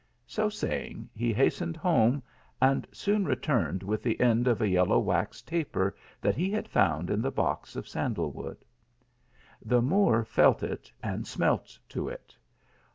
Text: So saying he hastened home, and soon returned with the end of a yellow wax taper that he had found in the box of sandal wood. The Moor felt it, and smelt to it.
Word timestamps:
So 0.25 0.49
saying 0.49 1.11
he 1.13 1.31
hastened 1.31 1.77
home, 1.77 2.23
and 2.59 2.87
soon 2.91 3.23
returned 3.23 3.83
with 3.83 4.01
the 4.01 4.19
end 4.19 4.47
of 4.47 4.59
a 4.59 4.67
yellow 4.67 4.97
wax 4.97 5.43
taper 5.43 5.95
that 6.21 6.33
he 6.33 6.49
had 6.49 6.67
found 6.67 7.11
in 7.11 7.21
the 7.21 7.29
box 7.29 7.75
of 7.75 7.87
sandal 7.87 8.31
wood. 8.31 8.65
The 9.63 9.79
Moor 9.83 10.25
felt 10.25 10.63
it, 10.63 10.91
and 11.03 11.27
smelt 11.27 11.77
to 11.89 12.09
it. 12.09 12.35